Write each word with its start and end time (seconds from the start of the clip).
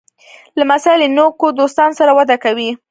لمسی 0.59 0.93
له 1.01 1.07
نیکو 1.17 1.47
دوستانو 1.59 1.97
سره 1.99 2.11
وده 2.17 2.35
کوي. 2.43 2.69